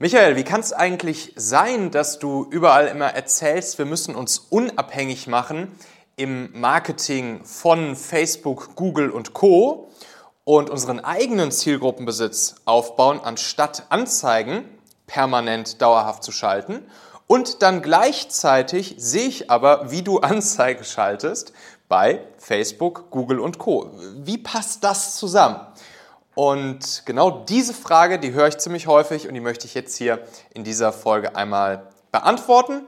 [0.00, 5.26] Michael, wie kann es eigentlich sein, dass du überall immer erzählst, wir müssen uns unabhängig
[5.26, 5.76] machen
[6.14, 9.90] im Marketing von Facebook, Google und Co
[10.44, 14.64] und unseren eigenen Zielgruppenbesitz aufbauen, anstatt Anzeigen
[15.08, 16.86] permanent dauerhaft zu schalten?
[17.26, 21.52] Und dann gleichzeitig sehe ich aber, wie du Anzeigen schaltest
[21.88, 23.90] bei Facebook, Google und Co.
[24.14, 25.58] Wie passt das zusammen?
[26.38, 30.20] Und genau diese Frage, die höre ich ziemlich häufig und die möchte ich jetzt hier
[30.54, 32.82] in dieser Folge einmal beantworten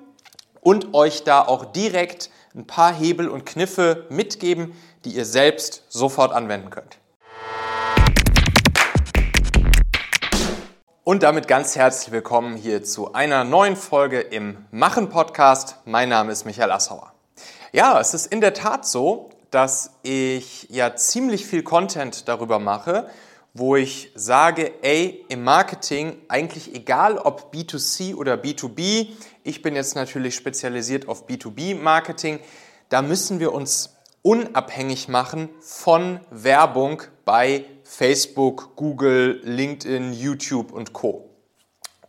[0.61, 6.33] und euch da auch direkt ein paar Hebel und Kniffe mitgeben, die ihr selbst sofort
[6.33, 6.99] anwenden könnt.
[11.03, 15.79] Und damit ganz herzlich willkommen hier zu einer neuen Folge im Machen Podcast.
[15.87, 17.13] Mein Name ist Michael Assauer.
[17.73, 23.11] Ja, es ist in der Tat so, dass ich ja ziemlich viel Content darüber mache,
[23.53, 29.09] wo ich sage, ey, im Marketing eigentlich egal ob B2C oder B2B,
[29.43, 32.39] ich bin jetzt natürlich spezialisiert auf B2B-Marketing,
[32.89, 41.31] da müssen wir uns unabhängig machen von Werbung bei Facebook, Google, LinkedIn, YouTube und Co.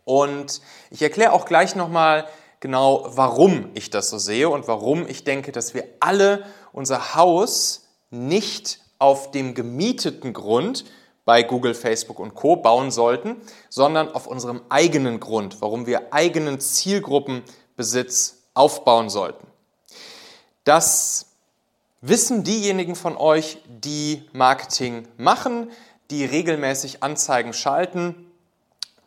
[0.04, 2.26] Und ich erkläre auch gleich nochmal
[2.60, 7.88] genau, warum ich das so sehe und warum ich denke, dass wir alle unser Haus
[8.10, 10.84] nicht auf dem gemieteten Grund,
[11.24, 13.36] bei Google, Facebook und Co bauen sollten,
[13.68, 19.46] sondern auf unserem eigenen Grund, warum wir eigenen Zielgruppenbesitz aufbauen sollten.
[20.64, 21.26] Das
[22.00, 25.70] wissen diejenigen von euch, die Marketing machen,
[26.10, 28.30] die regelmäßig Anzeigen schalten.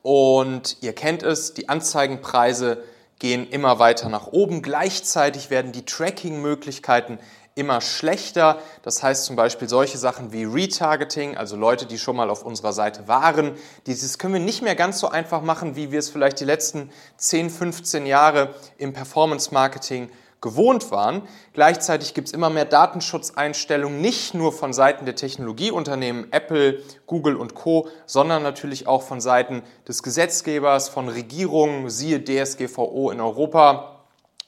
[0.01, 2.83] Und ihr kennt es, die Anzeigenpreise
[3.19, 4.61] gehen immer weiter nach oben.
[4.61, 7.19] Gleichzeitig werden die Tracking-Möglichkeiten
[7.55, 8.59] immer schlechter.
[8.83, 12.73] Das heißt zum Beispiel solche Sachen wie Retargeting, also Leute, die schon mal auf unserer
[12.73, 13.53] Seite waren.
[13.87, 16.91] Dieses können wir nicht mehr ganz so einfach machen, wie wir es vielleicht die letzten
[17.17, 20.09] 10, 15 Jahre im Performance Marketing
[20.41, 21.23] gewohnt waren.
[21.53, 27.55] Gleichzeitig gibt es immer mehr Datenschutzeinstellungen, nicht nur von Seiten der Technologieunternehmen Apple, Google und
[27.55, 33.95] Co, sondern natürlich auch von Seiten des Gesetzgebers, von Regierungen, siehe DSGVO in Europa,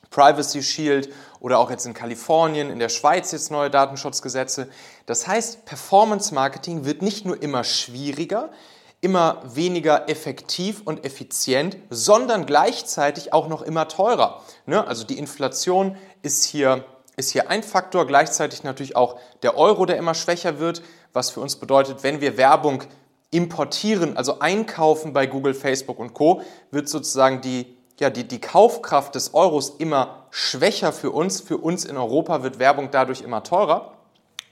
[0.10, 1.10] Privacy Shield
[1.40, 4.70] oder auch jetzt in Kalifornien, in der Schweiz jetzt neue Datenschutzgesetze.
[5.06, 8.50] Das heißt, Performance Marketing wird nicht nur immer schwieriger,
[9.02, 14.42] immer weniger effektiv und effizient, sondern gleichzeitig auch noch immer teurer.
[14.66, 14.86] Ne?
[14.86, 16.84] Also die Inflation ist hier,
[17.16, 20.82] ist hier ein Faktor, gleichzeitig natürlich auch der Euro, der immer schwächer wird,
[21.14, 22.84] was für uns bedeutet, wenn wir Werbung
[23.30, 29.16] importieren, also einkaufen bei Google, Facebook und Co, wird sozusagen die ja, die, die Kaufkraft
[29.16, 31.42] des Euros immer schwächer für uns.
[31.42, 33.94] Für uns in Europa wird Werbung dadurch immer teurer.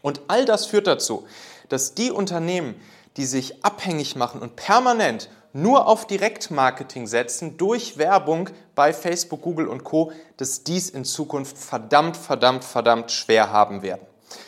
[0.02, 1.28] Und all das führt dazu,
[1.70, 2.76] dass die Unternehmen,
[3.18, 9.68] die sich abhängig machen und permanent nur auf Direktmarketing setzen durch Werbung bei Facebook, Google
[9.68, 14.06] und Co, dass dies in Zukunft verdammt, verdammt, verdammt schwer haben werden.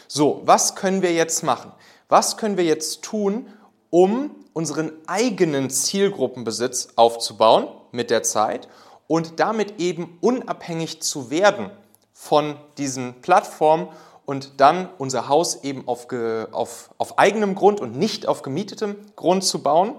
[0.07, 1.71] So, was können wir jetzt machen?
[2.09, 3.47] Was können wir jetzt tun,
[3.89, 8.67] um unseren eigenen Zielgruppenbesitz aufzubauen mit der Zeit
[9.07, 11.71] und damit eben unabhängig zu werden
[12.13, 13.89] von diesen Plattformen
[14.25, 16.07] und dann unser Haus eben auf,
[16.51, 19.95] auf, auf eigenem Grund und nicht auf gemietetem Grund zu bauen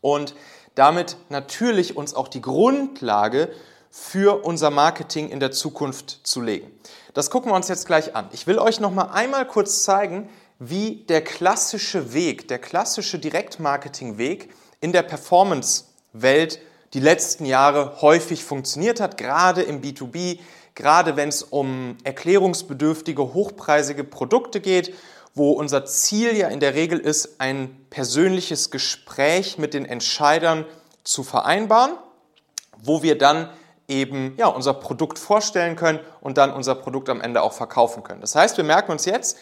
[0.00, 0.34] und
[0.74, 3.52] damit natürlich uns auch die Grundlage
[3.90, 6.70] für unser Marketing in der Zukunft zu legen.
[7.12, 8.26] Das gucken wir uns jetzt gleich an.
[8.32, 14.50] Ich will euch noch mal einmal kurz zeigen, wie der klassische Weg, der klassische Direktmarketing-Weg
[14.80, 16.60] in der Performance-Welt
[16.94, 20.38] die letzten Jahre häufig funktioniert hat, gerade im B2B,
[20.74, 24.94] gerade wenn es um erklärungsbedürftige, hochpreisige Produkte geht,
[25.34, 30.66] wo unser Ziel ja in der Regel ist, ein persönliches Gespräch mit den Entscheidern
[31.04, 31.92] zu vereinbaren,
[32.82, 33.48] wo wir dann
[33.88, 38.20] eben ja, unser Produkt vorstellen können und dann unser Produkt am Ende auch verkaufen können.
[38.20, 39.38] Das heißt, wir merken uns jetzt,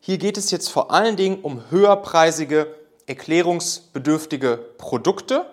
[0.00, 2.74] hier geht es jetzt vor allen Dingen um höherpreisige,
[3.06, 5.46] erklärungsbedürftige Produkte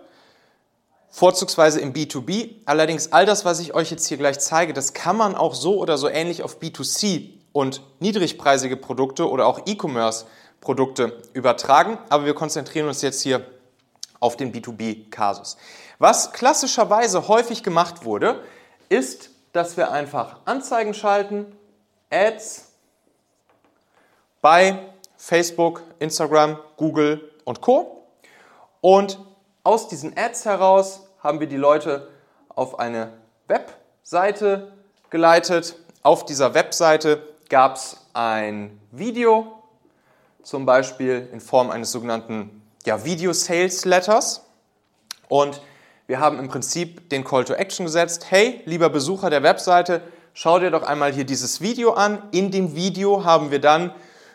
[1.12, 2.56] vorzugsweise im B2B.
[2.66, 5.78] Allerdings all das, was ich euch jetzt hier gleich zeige, das kann man auch so
[5.78, 12.00] oder so ähnlich auf B2C und niedrigpreisige Produkte oder auch E-Commerce-Produkte übertragen.
[12.10, 13.46] Aber wir konzentrieren uns jetzt hier
[14.20, 15.58] auf den B2B-Kasus.
[16.00, 18.44] Was klassischerweise häufig gemacht wurde,
[18.90, 21.46] ist, dass wir einfach Anzeigen schalten,
[22.10, 22.70] Ads
[24.42, 24.80] bei
[25.18, 28.08] Facebook, Instagram, Google und Co.
[28.80, 29.20] Und
[29.64, 32.10] aus diesen Ads heraus haben wir die Leute
[32.50, 33.14] auf eine
[33.48, 34.74] Webseite
[35.10, 35.76] geleitet.
[36.04, 39.62] Auf dieser Webseite gab es ein Video,
[40.42, 44.42] zum Beispiel in Form eines sogenannten ja, Video Sales Letters.
[45.30, 45.62] Und
[46.12, 48.26] Wir haben im Prinzip den Call to Action gesetzt.
[48.30, 50.02] Hey, lieber Besucher der Webseite,
[50.34, 52.22] schau dir doch einmal hier dieses Video an.
[52.32, 53.94] In dem Video haben wir dann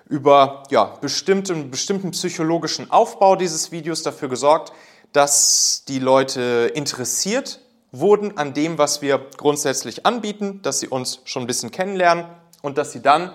[0.08, 4.73] über ja, bestimmten, bestimmten psychologischen Aufbau dieses Videos dafür gesorgt,
[5.12, 7.61] dass die Leute interessiert
[7.93, 12.26] wurden an dem, was wir grundsätzlich anbieten, dass sie uns schon ein bisschen kennenlernen
[12.62, 13.32] und dass sie dann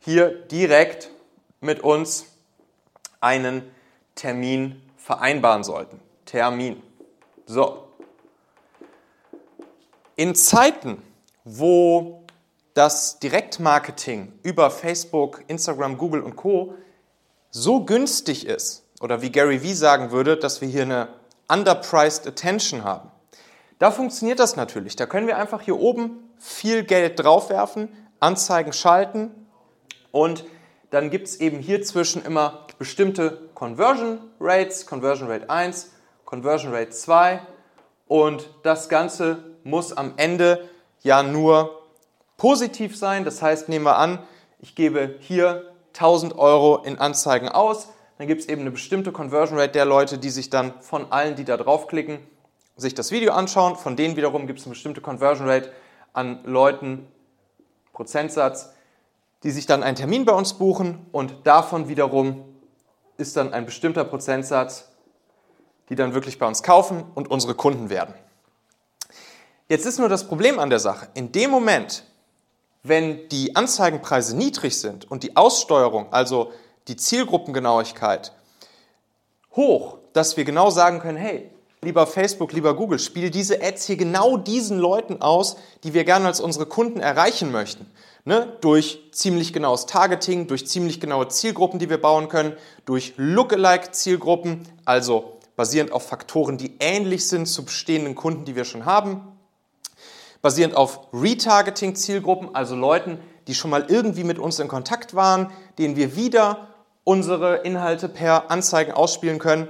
[0.00, 1.10] hier direkt
[1.60, 2.26] mit uns
[3.20, 3.62] einen
[4.14, 6.00] Termin vereinbaren sollten.
[6.24, 6.82] Termin.
[7.46, 7.88] So.
[10.16, 11.02] In Zeiten,
[11.44, 12.24] wo
[12.74, 16.74] das Direktmarketing über Facebook, Instagram, Google und Co
[17.50, 21.08] so günstig ist, oder wie Gary Vee sagen würde, dass wir hier eine
[21.48, 23.10] underpriced attention haben.
[23.78, 24.96] Da funktioniert das natürlich.
[24.96, 27.88] Da können wir einfach hier oben viel Geld draufwerfen,
[28.20, 29.30] Anzeigen schalten
[30.10, 30.44] und
[30.90, 35.90] dann gibt es eben hier zwischen immer bestimmte Conversion Rates, Conversion Rate 1,
[36.24, 37.40] Conversion Rate 2
[38.06, 40.68] und das Ganze muss am Ende
[41.02, 41.82] ja nur
[42.36, 43.24] positiv sein.
[43.24, 44.18] Das heißt, nehmen wir an,
[44.60, 47.88] ich gebe hier 1000 Euro in Anzeigen aus,
[48.18, 51.34] dann gibt es eben eine bestimmte Conversion Rate der Leute, die sich dann von allen,
[51.36, 52.18] die da draufklicken,
[52.76, 53.76] sich das Video anschauen.
[53.76, 55.72] Von denen wiederum gibt es eine bestimmte Conversion Rate
[56.12, 57.08] an Leuten,
[57.92, 58.72] Prozentsatz,
[59.42, 62.44] die sich dann einen Termin bei uns buchen und davon wiederum
[63.16, 64.88] ist dann ein bestimmter Prozentsatz,
[65.88, 68.14] die dann wirklich bei uns kaufen und unsere Kunden werden.
[69.68, 71.08] Jetzt ist nur das Problem an der Sache.
[71.14, 72.04] In dem Moment,
[72.82, 76.52] wenn die Anzeigenpreise niedrig sind und die Aussteuerung, also
[76.88, 78.32] die Zielgruppengenauigkeit,
[79.56, 81.50] hoch, dass wir genau sagen können, hey,
[81.82, 86.26] lieber Facebook, lieber Google, spiel diese Ads hier genau diesen Leuten aus, die wir gerne
[86.26, 87.86] als unsere Kunden erreichen möchten.
[88.24, 88.56] Ne?
[88.62, 95.38] Durch ziemlich genaues Targeting, durch ziemlich genaue Zielgruppen, die wir bauen können, durch Lookalike-Zielgruppen, also
[95.56, 99.28] basierend auf Faktoren, die ähnlich sind zu bestehenden Kunden, die wir schon haben,
[100.42, 105.96] basierend auf Retargeting-Zielgruppen, also Leuten, die schon mal irgendwie mit uns in Kontakt waren, denen
[105.96, 106.73] wir wieder
[107.04, 109.68] unsere Inhalte per Anzeigen ausspielen können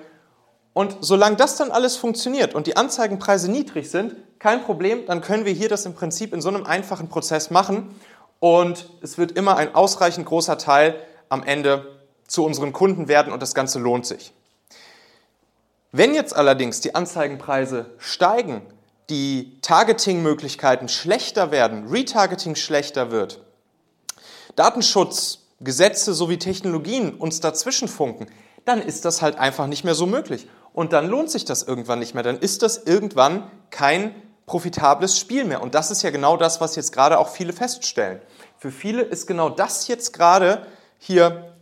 [0.75, 5.45] und solange das dann alles funktioniert und die Anzeigenpreise niedrig sind, kein Problem, dann können
[5.45, 7.95] wir hier das im Prinzip in so einem einfachen Prozess machen
[8.41, 10.97] und es wird immer ein ausreichend großer Teil
[11.29, 14.33] am Ende zu unseren Kunden werden und das Ganze lohnt sich.
[15.93, 18.63] Wenn jetzt allerdings die Anzeigenpreise steigen,
[19.11, 23.41] die Targeting-Möglichkeiten schlechter werden, Retargeting schlechter wird,
[24.57, 28.27] Datenschutz, Gesetze sowie Technologien uns dazwischen funken,
[28.65, 31.99] dann ist das halt einfach nicht mehr so möglich und dann lohnt sich das irgendwann
[31.99, 32.23] nicht mehr.
[32.23, 34.15] Dann ist das irgendwann kein
[34.47, 35.63] profitables Spiel mehr.
[35.63, 38.21] Und das ist ja genau das, was jetzt gerade auch viele feststellen.
[38.59, 40.67] Für viele ist genau das jetzt gerade
[40.99, 41.55] hier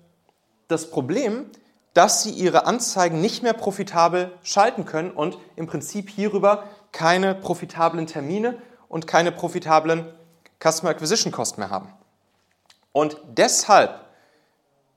[0.68, 1.46] das Problem,
[1.94, 8.06] dass sie ihre Anzeigen nicht mehr profitabel schalten können und im Prinzip hierüber keine profitablen
[8.06, 8.56] Termine
[8.88, 10.06] und keine profitablen
[10.58, 11.88] Customer Acquisition Cost mehr haben.
[12.92, 14.00] Und deshalb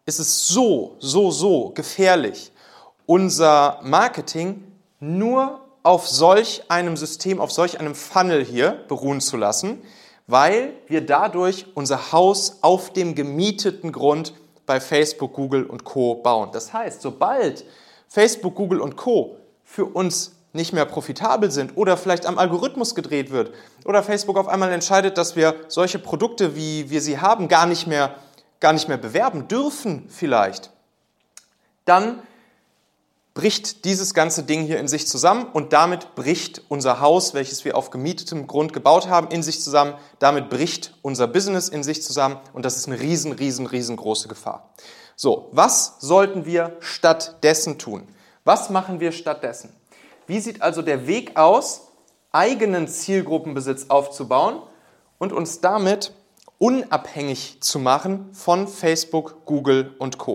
[0.06, 2.51] ist es so, so, so gefährlich,
[3.06, 9.81] unser Marketing nur auf solch einem System, auf solch einem Funnel hier beruhen zu lassen,
[10.27, 14.33] weil wir dadurch unser Haus auf dem gemieteten Grund
[14.65, 16.50] bei Facebook, Google und Co bauen.
[16.51, 17.65] Das heißt, sobald
[18.07, 23.31] Facebook, Google und Co für uns nicht mehr profitabel sind oder vielleicht am Algorithmus gedreht
[23.31, 27.66] wird oder Facebook auf einmal entscheidet, dass wir solche Produkte, wie wir sie haben, gar
[27.66, 28.16] nicht mehr,
[28.59, 30.71] gar nicht mehr bewerben dürfen vielleicht,
[31.85, 32.21] dann
[33.35, 37.76] bricht dieses ganze Ding hier in sich zusammen und damit bricht unser Haus, welches wir
[37.76, 39.94] auf gemietetem Grund gebaut haben, in sich zusammen.
[40.19, 44.69] Damit bricht unser Business in sich zusammen und das ist eine riesen, riesen, riesengroße Gefahr.
[45.18, 48.07] So, was sollten wir stattdessen tun?
[48.45, 49.69] Was machen wir stattdessen?
[50.27, 51.91] Wie sieht also der Weg aus,
[52.31, 54.59] eigenen Zielgruppenbesitz aufzubauen
[55.19, 56.13] und uns damit
[56.57, 60.33] unabhängig zu machen von Facebook, Google und Co.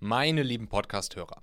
[0.00, 1.42] Meine lieben Podcast-Hörer,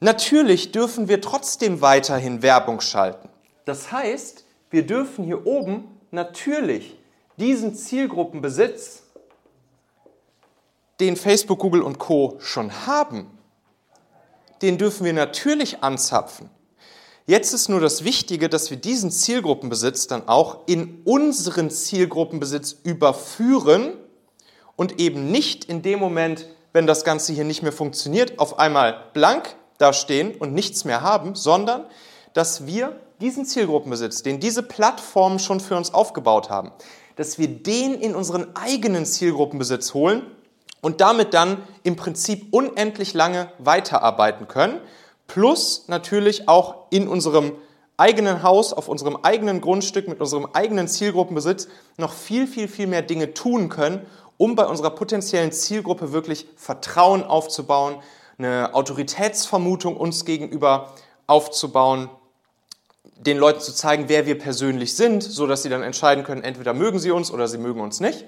[0.00, 3.28] Natürlich dürfen wir trotzdem weiterhin Werbung schalten.
[3.64, 6.96] Das heißt, wir dürfen hier oben natürlich
[7.36, 9.02] diesen Zielgruppenbesitz,
[11.00, 13.26] den Facebook, Google und Co schon haben,
[14.62, 16.50] den dürfen wir natürlich anzapfen.
[17.26, 23.94] Jetzt ist nur das Wichtige, dass wir diesen Zielgruppenbesitz dann auch in unseren Zielgruppenbesitz überführen
[24.76, 29.10] und eben nicht in dem Moment, wenn das Ganze hier nicht mehr funktioniert, auf einmal
[29.12, 31.86] blank da stehen und nichts mehr haben, sondern
[32.34, 36.72] dass wir diesen Zielgruppenbesitz, den diese Plattformen schon für uns aufgebaut haben,
[37.16, 40.22] dass wir den in unseren eigenen Zielgruppenbesitz holen
[40.80, 44.80] und damit dann im Prinzip unendlich lange weiterarbeiten können,
[45.26, 47.52] plus natürlich auch in unserem
[47.96, 53.02] eigenen Haus, auf unserem eigenen Grundstück, mit unserem eigenen Zielgruppenbesitz noch viel, viel, viel mehr
[53.02, 54.06] Dinge tun können,
[54.36, 57.96] um bei unserer potenziellen Zielgruppe wirklich Vertrauen aufzubauen,
[58.38, 60.94] eine Autoritätsvermutung uns gegenüber
[61.26, 62.08] aufzubauen,
[63.16, 66.72] den Leuten zu zeigen, wer wir persönlich sind, so dass sie dann entscheiden können, entweder
[66.72, 68.24] mögen sie uns oder sie mögen uns nicht.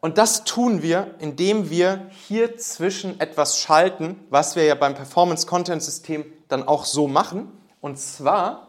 [0.00, 5.46] Und das tun wir, indem wir hier zwischen etwas schalten, was wir ja beim Performance
[5.46, 7.50] Content System dann auch so machen.
[7.80, 8.68] Und zwar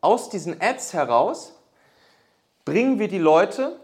[0.00, 1.52] aus diesen Ads heraus
[2.64, 3.78] bringen wir die Leute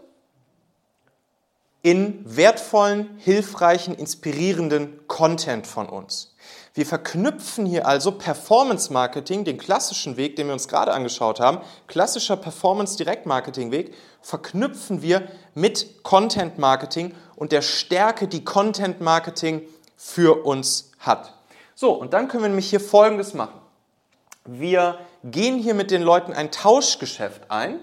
[1.83, 6.35] in wertvollen, hilfreichen, inspirierenden Content von uns.
[6.73, 11.59] Wir verknüpfen hier also Performance Marketing, den klassischen Weg, den wir uns gerade angeschaut haben,
[11.87, 19.01] klassischer Performance Direct Marketing Weg, verknüpfen wir mit Content Marketing und der Stärke, die Content
[19.01, 19.63] Marketing
[19.97, 21.33] für uns hat.
[21.75, 23.59] So, und dann können wir nämlich hier Folgendes machen.
[24.45, 27.79] Wir gehen hier mit den Leuten ein Tauschgeschäft ein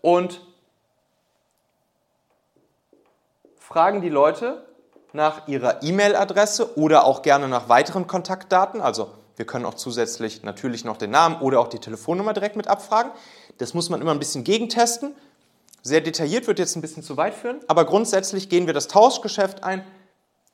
[0.00, 0.40] und
[3.72, 4.66] fragen die Leute
[5.14, 8.82] nach ihrer E-Mail-Adresse oder auch gerne nach weiteren Kontaktdaten.
[8.82, 12.68] Also wir können auch zusätzlich natürlich noch den Namen oder auch die Telefonnummer direkt mit
[12.68, 13.12] abfragen.
[13.56, 15.14] Das muss man immer ein bisschen gegentesten.
[15.80, 19.64] Sehr detailliert wird jetzt ein bisschen zu weit führen, aber grundsätzlich gehen wir das Tauschgeschäft
[19.64, 19.82] ein.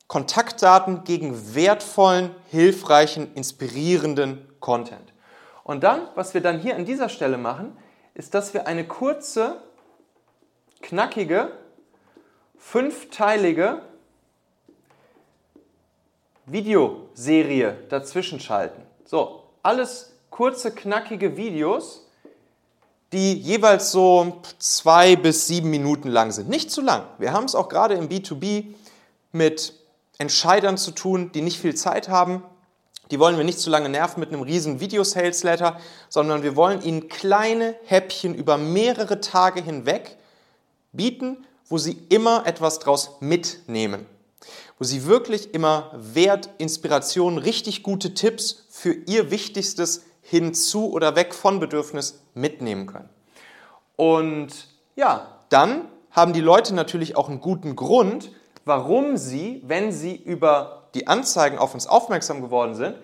[0.07, 5.13] Kontaktdaten gegen wertvollen, hilfreichen, inspirierenden Content.
[5.65, 7.77] Und dann, was wir dann hier an dieser Stelle machen,
[8.15, 9.57] ist, dass wir eine kurze,
[10.81, 11.51] knackige
[12.59, 13.83] fünfteilige
[16.47, 18.83] Videoserie dazwischen schalten.
[19.05, 22.07] So, alles kurze, knackige Videos,
[23.13, 26.49] die jeweils so zwei bis sieben Minuten lang sind.
[26.49, 27.05] Nicht zu lang.
[27.19, 28.67] Wir haben es auch gerade im B2B
[29.33, 29.75] mit
[30.19, 32.43] Entscheidern zu tun, die nicht viel Zeit haben.
[33.11, 37.09] Die wollen wir nicht zu lange nerven mit einem riesen Video-Sales-Letter, sondern wir wollen ihnen
[37.09, 40.19] kleine Häppchen über mehrere Tage hinweg
[40.93, 44.07] bieten, wo sie immer etwas draus mitnehmen.
[44.79, 51.35] Wo sie wirklich immer Wert, Inspiration, richtig gute Tipps für ihr wichtigstes hinzu oder weg
[51.35, 53.09] von Bedürfnis mitnehmen können.
[53.97, 58.31] Und ja, dann haben die Leute natürlich auch einen guten Grund,
[58.65, 62.97] warum sie, wenn sie über die Anzeigen auf uns aufmerksam geworden sind,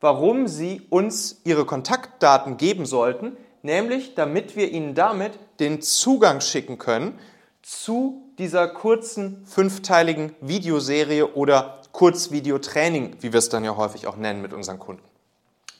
[0.00, 6.78] warum sie uns ihre Kontaktdaten geben sollten, nämlich damit wir ihnen damit den Zugang schicken
[6.78, 7.18] können
[7.62, 14.40] zu dieser kurzen fünfteiligen Videoserie oder Kurzvideotraining, wie wir es dann ja häufig auch nennen
[14.40, 15.02] mit unseren Kunden.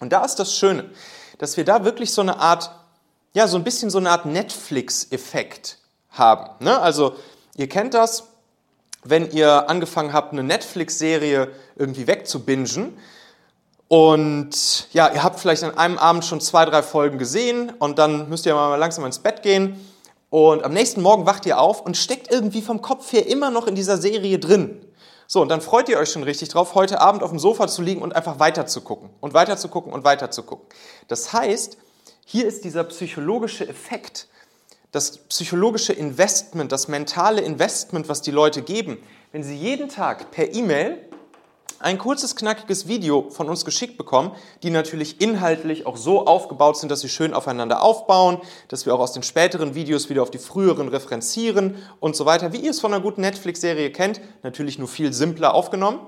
[0.00, 0.90] Und da ist das Schöne,
[1.38, 2.70] dass wir da wirklich so eine Art,
[3.32, 5.78] ja, so ein bisschen so eine Art Netflix-Effekt
[6.11, 6.64] haben.
[6.64, 6.78] Ne?
[6.78, 7.14] Also,
[7.56, 8.25] ihr kennt das,
[9.04, 12.97] wenn ihr angefangen habt, eine Netflix-Serie irgendwie wegzubingen,
[13.88, 18.28] und ja, ihr habt vielleicht an einem Abend schon zwei, drei Folgen gesehen und dann
[18.28, 19.80] müsst ihr mal langsam ins Bett gehen
[20.30, 23.66] und am nächsten Morgen wacht ihr auf und steckt irgendwie vom Kopf her immer noch
[23.66, 24.85] in dieser Serie drin.
[25.26, 27.82] So, und dann freut ihr euch schon richtig drauf, heute Abend auf dem Sofa zu
[27.82, 30.66] liegen und einfach weiter zu gucken und weiter zu gucken und weiter zu gucken.
[31.06, 31.76] Das heißt,
[32.25, 34.28] hier ist dieser psychologische Effekt,
[34.90, 38.99] das psychologische Investment, das mentale Investment, was die Leute geben.
[39.32, 40.99] Wenn sie jeden Tag per E-Mail
[41.80, 44.32] ein kurzes, knackiges Video von uns geschickt bekommen,
[44.62, 49.00] die natürlich inhaltlich auch so aufgebaut sind, dass sie schön aufeinander aufbauen, dass wir auch
[49.00, 52.80] aus den späteren Videos wieder auf die früheren referenzieren und so weiter, wie ihr es
[52.80, 56.00] von einer guten Netflix-Serie kennt, natürlich nur viel simpler aufgenommen.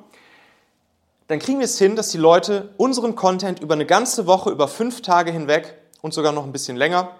[1.28, 4.66] dann kriegen wir es hin, dass die Leute unseren Content über eine ganze Woche, über
[4.66, 7.12] fünf Tage hinweg und sogar noch ein bisschen länger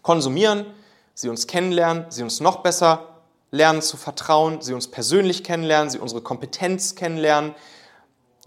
[0.00, 0.64] konsumieren,
[1.12, 3.15] sie uns kennenlernen, sie uns noch besser
[3.56, 7.54] lernen zu vertrauen, sie uns persönlich kennenlernen, sie unsere Kompetenz kennenlernen,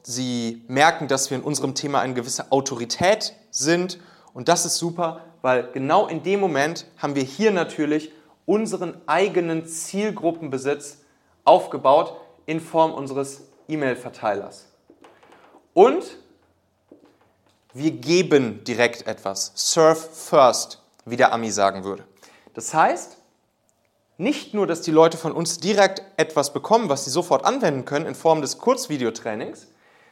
[0.04, 4.00] sie merken, dass wir in unserem Thema eine gewisse Autorität sind
[4.34, 8.12] und das ist super, weil genau in dem Moment haben wir hier natürlich
[8.46, 11.00] unseren eigenen Zielgruppenbesitz
[11.44, 14.68] aufgebaut in Form unseres E-Mail-Verteilers.
[15.74, 16.04] Und
[17.74, 19.52] wir geben direkt etwas.
[19.56, 22.06] Serve first, wie der Ami sagen würde.
[22.56, 23.19] Das heißt,
[24.20, 28.06] nicht nur, dass die Leute von uns direkt etwas bekommen, was sie sofort anwenden können
[28.06, 29.68] in Form des Kurzvideotrainings,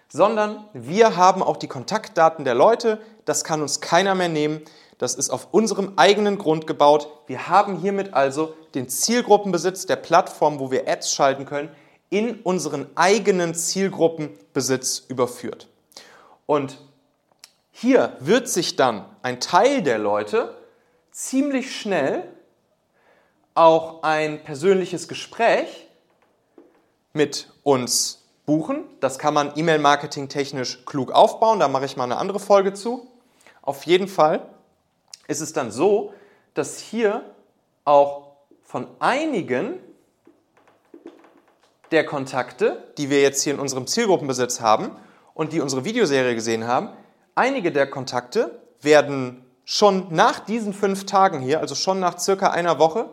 [0.07, 3.01] sondern wir haben auch die Kontaktdaten der Leute.
[3.25, 4.61] Das kann uns keiner mehr nehmen.
[4.97, 7.09] Das ist auf unserem eigenen Grund gebaut.
[7.27, 11.69] Wir haben hiermit also den Zielgruppenbesitz der Plattform, wo wir Ads schalten können,
[12.09, 15.67] in unseren eigenen Zielgruppenbesitz überführt.
[16.45, 16.79] Und
[17.71, 20.55] hier wird sich dann ein Teil der Leute
[21.11, 22.23] ziemlich schnell
[23.57, 25.87] auch ein persönliches Gespräch
[27.13, 28.85] mit uns buchen.
[28.99, 31.59] Das kann man E-Mail-Marketing technisch klug aufbauen.
[31.59, 33.07] Da mache ich mal eine andere Folge zu.
[33.61, 34.47] Auf jeden Fall
[35.27, 36.13] ist es dann so,
[36.53, 37.23] dass hier
[37.83, 38.33] auch
[38.63, 39.79] von einigen
[41.91, 44.91] der Kontakte, die wir jetzt hier in unserem Zielgruppenbesitz haben
[45.33, 46.89] und die unsere Videoserie gesehen haben,
[47.35, 52.79] einige der Kontakte werden schon nach diesen fünf Tagen hier, also schon nach circa einer
[52.79, 53.09] Woche,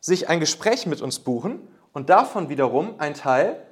[0.00, 1.60] sich ein Gespräch mit uns buchen
[1.92, 3.62] und davon wiederum ein Teil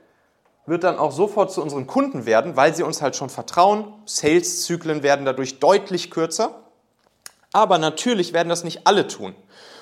[0.66, 3.92] wird dann auch sofort zu unseren Kunden werden, weil sie uns halt schon vertrauen.
[4.04, 6.62] Sales-Zyklen werden dadurch deutlich kürzer.
[7.52, 9.34] Aber natürlich werden das nicht alle tun.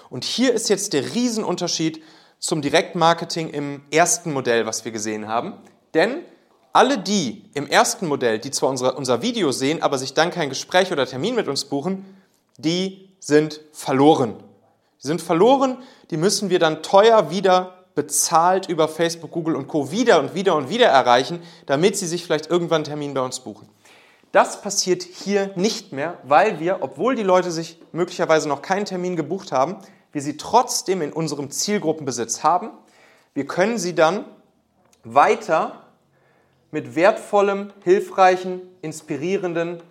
[0.09, 2.03] Und hier ist jetzt der Riesenunterschied
[2.39, 5.55] zum Direktmarketing im ersten Modell, was wir gesehen haben.
[5.95, 6.23] Denn
[6.73, 10.51] alle die im ersten Modell, die zwar unser, unser Video sehen, aber sich dann kein
[10.51, 12.05] Gespräch oder Termin mit uns buchen,
[12.59, 14.37] die sind verloren.
[15.03, 15.79] Die sind verloren,
[16.11, 19.91] die müssen wir dann teuer wieder bezahlt über Facebook, Google und Co.
[19.91, 23.41] wieder und wieder und wieder erreichen, damit sie sich vielleicht irgendwann einen Termin bei uns
[23.41, 23.69] buchen.
[24.33, 29.17] Das passiert hier nicht mehr, weil wir, obwohl die Leute sich möglicherweise noch keinen Termin
[29.17, 29.79] gebucht haben,
[30.13, 32.71] wir sie trotzdem in unserem Zielgruppenbesitz haben.
[33.33, 34.27] Wir können sie dann
[35.05, 35.85] weiter
[36.71, 39.83] mit wertvollem, hilfreichen, inspirierenden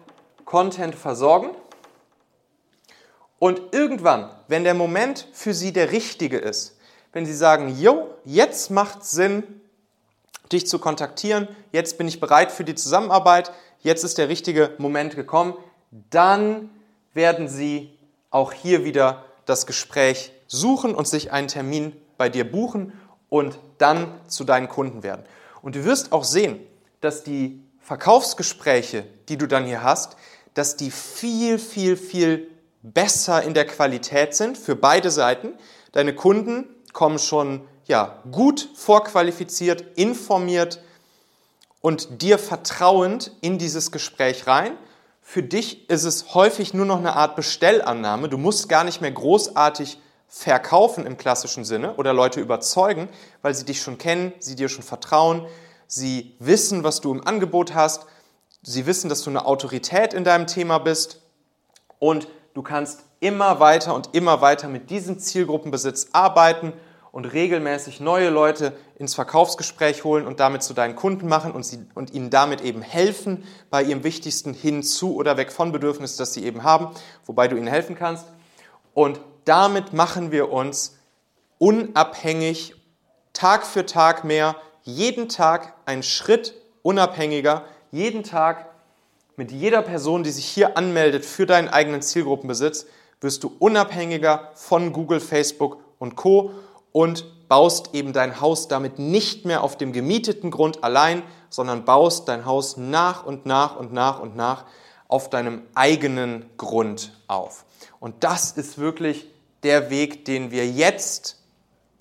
[0.46, 1.50] Content versorgen.
[3.40, 6.78] Und irgendwann, wenn der Moment für sie der richtige ist,
[7.12, 9.44] wenn sie sagen, jo, jetzt macht Sinn,
[10.52, 15.16] dich zu kontaktieren, jetzt bin ich bereit für die Zusammenarbeit, jetzt ist der richtige Moment
[15.16, 15.56] gekommen,
[16.10, 16.70] dann
[17.14, 17.98] werden sie
[18.32, 22.94] auch hier wieder das Gespräch suchen und sich einen Termin bei dir buchen
[23.30, 25.26] und dann zu deinen Kunden werden.
[25.62, 26.60] Und du wirst auch sehen,
[27.02, 30.18] dass die Verkaufsgespräche, die du dann hier hast,
[30.54, 32.48] dass die viel, viel, viel
[32.94, 35.54] besser in der Qualität sind für beide Seiten.
[35.92, 40.82] Deine Kunden kommen schon ja, gut vorqualifiziert, informiert
[41.82, 44.78] und dir vertrauend in dieses Gespräch rein.
[45.22, 48.30] Für dich ist es häufig nur noch eine Art Bestellannahme.
[48.30, 53.10] Du musst gar nicht mehr großartig verkaufen im klassischen Sinne oder Leute überzeugen,
[53.42, 55.48] weil sie dich schon kennen, sie dir schon vertrauen,
[55.88, 58.06] sie wissen, was du im Angebot hast,
[58.62, 61.22] sie wissen, dass du eine Autorität in deinem Thema bist
[62.00, 66.74] und du kannst immer weiter und immer weiter mit diesem Zielgruppenbesitz arbeiten
[67.12, 71.86] und regelmäßig neue Leute ins Verkaufsgespräch holen und damit zu deinen Kunden machen und, sie,
[71.96, 76.46] und ihnen damit eben helfen bei ihrem wichtigsten Hinzu- oder Weg von Bedürfnis, das sie
[76.46, 76.90] eben haben,
[77.26, 78.26] wobei du ihnen helfen kannst.
[78.94, 80.98] Und damit machen wir uns
[81.58, 82.76] unabhängig,
[83.34, 88.75] Tag für Tag mehr, jeden Tag einen Schritt unabhängiger, jeden Tag
[89.38, 92.86] mit jeder Person, die sich hier anmeldet für deinen eigenen Zielgruppenbesitz,
[93.22, 96.52] wirst du unabhängiger von Google, Facebook und Co
[96.92, 102.28] und baust eben dein Haus damit nicht mehr auf dem gemieteten Grund allein, sondern baust
[102.28, 104.66] dein Haus nach und nach und nach und nach
[105.08, 107.66] auf deinem eigenen Grund auf.
[108.00, 109.28] Und das ist wirklich
[109.64, 111.38] der Weg, den wir jetzt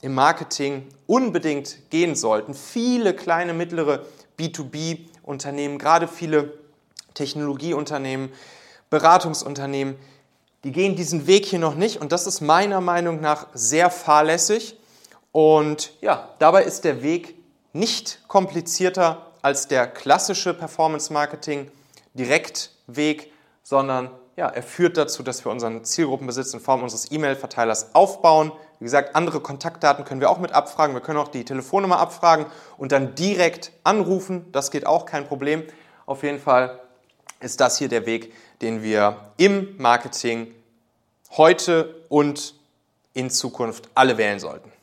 [0.03, 2.55] im Marketing unbedingt gehen sollten.
[2.55, 4.05] Viele kleine, mittlere
[4.39, 6.53] B2B-Unternehmen, gerade viele
[7.15, 8.33] Technologieunternehmen,
[8.91, 9.97] Beratungsunternehmen,
[10.65, 14.79] die gehen diesen Weg hier noch nicht und das ist meiner Meinung nach sehr fahrlässig.
[15.33, 17.35] Und ja, dabei ist der Weg
[17.73, 21.71] nicht komplizierter als der klassische Performance Marketing
[22.15, 28.53] Direktweg, sondern ja, er führt dazu, dass wir unseren Zielgruppenbesitz in Form unseres E-Mail-Verteilers aufbauen.
[28.79, 30.95] Wie gesagt, andere Kontaktdaten können wir auch mit abfragen.
[30.95, 32.47] Wir können auch die Telefonnummer abfragen
[32.77, 34.47] und dann direkt anrufen.
[34.53, 35.63] Das geht auch kein Problem.
[36.07, 36.81] Auf jeden Fall
[37.41, 40.55] ist das hier der Weg, den wir im Marketing
[41.31, 42.55] heute und
[43.13, 44.74] in Zukunft alle wählen sollten.